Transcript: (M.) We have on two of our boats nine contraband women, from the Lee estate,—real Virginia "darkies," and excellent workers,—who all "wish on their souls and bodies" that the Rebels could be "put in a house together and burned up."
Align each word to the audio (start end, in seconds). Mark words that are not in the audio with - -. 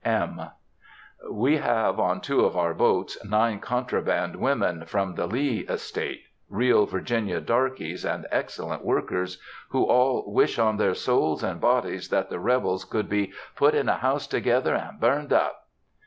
(M.) 0.03 0.41
We 1.29 1.57
have 1.57 1.99
on 1.99 2.21
two 2.21 2.39
of 2.43 2.57
our 2.57 2.73
boats 2.73 3.23
nine 3.23 3.59
contraband 3.59 4.35
women, 4.37 4.85
from 4.87 5.13
the 5.13 5.27
Lee 5.27 5.59
estate,—real 5.69 6.87
Virginia 6.87 7.39
"darkies," 7.39 8.03
and 8.03 8.25
excellent 8.31 8.83
workers,—who 8.83 9.83
all 9.83 10.23
"wish 10.33 10.57
on 10.57 10.77
their 10.77 10.95
souls 10.95 11.43
and 11.43 11.61
bodies" 11.61 12.09
that 12.09 12.31
the 12.31 12.39
Rebels 12.39 12.83
could 12.83 13.09
be 13.09 13.31
"put 13.55 13.75
in 13.75 13.87
a 13.87 13.97
house 13.97 14.25
together 14.25 14.73
and 14.73 14.99
burned 14.99 15.31
up." 15.31 15.67